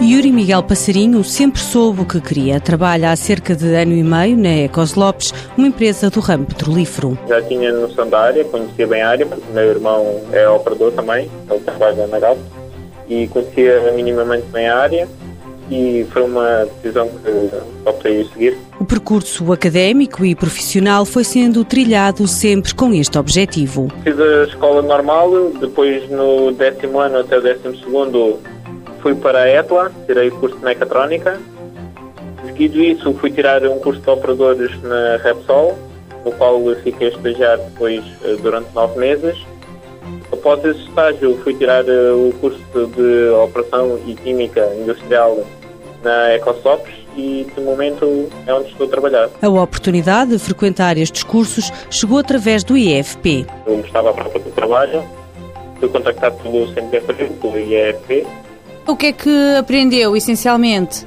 Yuri 0.00 0.30
Miguel 0.30 0.62
Passarinho 0.62 1.24
sempre 1.24 1.60
soube 1.60 2.02
o 2.02 2.04
que 2.04 2.20
queria. 2.20 2.60
Trabalha 2.60 3.10
há 3.10 3.16
cerca 3.16 3.54
de 3.56 3.74
ano 3.74 3.92
e 3.92 4.02
meio 4.02 4.36
na 4.36 4.48
Ecos 4.48 4.94
Lopes, 4.94 5.34
uma 5.56 5.66
empresa 5.66 6.08
do 6.08 6.20
ramo 6.20 6.46
petrolífero. 6.46 7.18
Já 7.28 7.42
tinha 7.42 7.72
noção 7.72 8.08
da 8.08 8.20
área, 8.20 8.44
conhecia 8.44 8.86
bem 8.86 9.02
a 9.02 9.08
área, 9.08 9.26
porque 9.26 9.44
meu 9.52 9.64
irmão 9.64 10.22
é 10.32 10.48
operador 10.48 10.92
também, 10.92 11.28
ele 11.50 11.60
trabalha 11.60 12.06
na 12.06 12.18
Galp, 12.20 12.38
e 13.08 13.26
conhecia 13.26 13.92
minimamente 13.92 14.46
bem 14.52 14.68
a 14.68 14.78
área 14.78 15.08
e 15.70 16.06
foi 16.12 16.22
uma 16.22 16.66
decisão 16.76 17.08
que 17.08 17.88
optei 17.88 18.22
a 18.22 18.24
seguir. 18.26 18.58
O 18.80 18.84
percurso 18.84 19.52
académico 19.52 20.24
e 20.24 20.34
profissional 20.34 21.04
foi 21.04 21.24
sendo 21.24 21.64
trilhado 21.64 22.26
sempre 22.26 22.74
com 22.74 22.92
este 22.94 23.18
objetivo. 23.18 23.88
Fiz 24.02 24.18
a 24.18 24.44
escola 24.44 24.80
normal, 24.80 25.50
depois 25.60 26.08
no 26.10 26.52
décimo 26.52 27.00
ano 27.00 27.18
até 27.18 27.38
o 27.38 27.42
décimo 27.42 27.76
segundo 27.76 28.38
fui 29.00 29.14
para 29.14 29.40
a 29.40 29.48
ETLA, 29.48 29.92
tirei 30.06 30.28
o 30.28 30.36
curso 30.36 30.56
de 30.56 30.64
mecatrónica. 30.64 31.40
Seguido 32.44 32.82
isso, 32.82 33.12
fui 33.14 33.30
tirar 33.30 33.64
um 33.64 33.78
curso 33.78 34.00
de 34.00 34.10
operadores 34.10 34.82
na 34.82 35.16
Repsol, 35.22 35.78
no 36.24 36.32
qual 36.32 36.60
fiquei 36.82 37.08
a 37.08 37.10
estagiar 37.10 37.58
depois 37.58 38.04
eh, 38.24 38.36
durante 38.42 38.72
nove 38.74 38.98
meses. 38.98 39.36
Após 40.32 40.64
esse 40.64 40.80
estágio, 40.80 41.38
fui 41.42 41.54
tirar 41.54 41.84
eh, 41.88 42.12
o 42.12 42.32
curso 42.40 42.60
de 42.72 43.28
Operação 43.30 43.98
e 44.06 44.14
Química 44.14 44.68
Industrial 44.80 45.38
na 46.02 46.34
Ecosops 46.34 46.92
e, 47.16 47.46
de 47.54 47.60
momento, 47.60 48.28
é 48.46 48.54
onde 48.54 48.70
estou 48.70 48.86
a 48.86 48.90
trabalhar. 48.90 49.28
A 49.42 49.48
oportunidade 49.48 50.30
de 50.30 50.38
frequentar 50.38 50.96
estes 50.96 51.22
cursos 51.22 51.72
chegou 51.90 52.18
através 52.18 52.62
do 52.62 52.76
IFP. 52.76 53.46
Eu 53.66 53.80
estava 53.80 54.10
à 54.10 54.12
procura 54.12 54.44
de 54.44 54.50
trabalho, 54.52 55.04
fui 55.80 55.88
contactado 55.88 56.36
pelo 56.36 56.72
CNPF, 56.72 57.32
pelo 57.40 57.58
IEFP, 57.58 58.26
o 58.88 58.96
que 58.96 59.06
é 59.06 59.12
que 59.12 59.56
aprendeu, 59.58 60.16
essencialmente? 60.16 61.06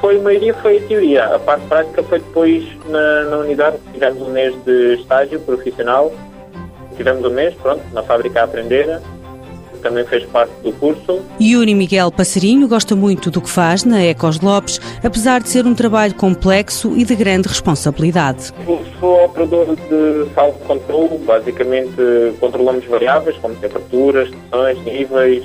Foi, 0.00 0.18
a 0.18 0.22
maioria 0.22 0.54
foi 0.54 0.76
a 0.76 0.80
teoria. 0.82 1.24
A 1.24 1.38
parte 1.38 1.66
prática 1.66 2.02
foi 2.02 2.18
depois 2.18 2.64
na, 2.88 3.24
na 3.24 3.38
unidade. 3.38 3.78
Tivemos 3.92 4.22
um 4.22 4.30
mês 4.30 4.54
de 4.64 4.94
estágio 4.96 5.40
profissional. 5.40 6.12
Tivemos 6.96 7.24
um 7.24 7.30
mês, 7.30 7.54
pronto, 7.54 7.82
na 7.92 8.02
fábrica 8.02 8.42
a 8.42 8.44
aprender 8.44 9.00
também 9.84 10.04
fez 10.06 10.24
parte 10.24 10.50
do 10.62 10.72
curso. 10.72 11.20
Yuri 11.40 11.74
Miguel 11.74 12.10
Passarinho 12.10 12.66
gosta 12.66 12.96
muito 12.96 13.30
do 13.30 13.40
que 13.40 13.50
faz 13.50 13.84
na 13.84 14.02
Ecos 14.02 14.40
Lopes, 14.40 14.80
apesar 15.04 15.42
de 15.42 15.50
ser 15.50 15.66
um 15.66 15.74
trabalho 15.74 16.14
complexo 16.14 16.96
e 16.96 17.04
de 17.04 17.14
grande 17.14 17.48
responsabilidade. 17.48 18.50
Eu 18.66 18.80
sou 18.98 19.24
operador 19.26 19.76
de 19.76 20.64
controle, 20.66 21.18
basicamente 21.18 21.94
controlamos 22.40 22.84
variáveis 22.86 23.36
como 23.36 23.54
temperaturas, 23.56 24.30
tensões, 24.30 24.82
níveis, 24.84 25.44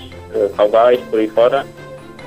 caudais, 0.55 0.99
por 1.09 1.19
aí 1.19 1.27
fora, 1.27 1.65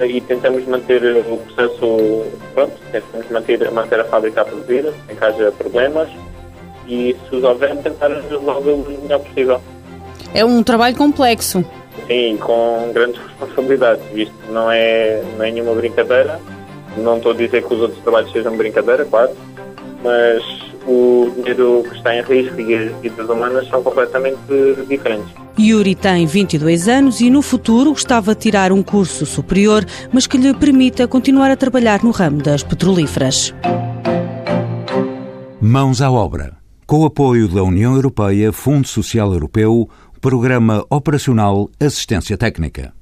e 0.01 0.21
tentamos 0.21 0.67
manter 0.67 1.03
o 1.27 1.37
processo, 1.39 2.25
pronto, 2.55 2.73
tentamos 2.91 3.31
manter, 3.31 3.71
manter 3.71 4.01
a 4.01 4.05
fábrica 4.05 4.41
a 4.41 4.45
produzir, 4.45 4.93
sem 5.07 5.17
que 5.17 5.25
haja 5.25 5.53
problemas, 5.53 6.09
e 6.89 7.17
se 7.29 7.37
os 7.37 7.45
houver, 7.45 7.77
tentar 7.77 8.09
resolvê-los 8.09 8.87
o 8.87 9.03
melhor 9.03 9.21
possível. 9.21 9.61
É 10.35 10.45
um 10.45 10.63
trabalho 10.63 10.97
complexo. 10.97 11.65
Sim, 12.07 12.37
com 12.39 12.91
grandes 12.93 13.21
responsabilidades, 13.21 14.05
visto 14.13 14.35
que 14.45 14.53
não 14.53 14.71
é, 14.71 15.23
não 15.37 15.45
é 15.45 15.51
nenhuma 15.51 15.75
brincadeira. 15.75 16.41
Não 16.97 17.17
estou 17.17 17.33
a 17.33 17.35
dizer 17.35 17.63
que 17.63 17.73
os 17.73 17.81
outros 17.81 18.01
trabalhos 18.01 18.33
sejam 18.33 18.57
brincadeira, 18.57 19.05
claro, 19.05 19.31
mas 20.03 20.43
o 20.87 21.33
dinheiro 21.37 21.85
que 21.89 21.97
está 21.97 22.15
em 22.15 22.23
risco 22.23 22.61
e 22.61 22.75
as 22.75 23.01
vidas 23.01 23.29
humanas 23.29 23.69
são 23.69 23.83
completamente 23.83 24.39
diferentes. 24.89 25.33
Yuri 25.59 25.95
tem 25.95 26.27
22 26.27 26.89
anos 26.89 27.21
e 27.21 27.31
no 27.31 27.43
futuro 27.43 27.91
gostava 27.91 28.35
de 28.35 28.41
tirar 28.41 28.73
um 28.73 28.83
curso 28.83 29.27
superior, 29.27 29.85
mas 30.13 30.27
que 30.27 30.39
lhe 30.39 30.55
permita 30.55 31.07
continuar 31.07 31.51
a 31.51 31.57
trabalhar 31.57 32.03
no 32.03 32.11
ramo 32.11 32.43
das 32.43 32.63
petrolíferas. 32.63 33.55
Mãos 35.61 36.01
à 36.01 36.11
obra. 36.11 36.57
Com 36.87 37.01
o 37.01 37.07
apoio 37.07 37.49
da 37.49 37.63
União 37.63 37.95
Europeia, 37.95 38.53
Fundo 38.53 38.87
Social 38.87 39.33
Europeu, 39.33 39.89
Programa 40.21 40.85
Operacional 40.91 41.71
Assistência 41.81 42.37
Técnica. 42.37 42.93